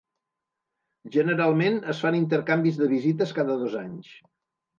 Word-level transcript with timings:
Generalment 1.15 1.77
es 1.93 1.99
fan 2.07 2.17
intercanvis 2.21 2.81
de 2.81 2.89
visites 2.95 3.37
cada 3.41 3.61
dos 3.61 3.79
anys. 3.85 4.11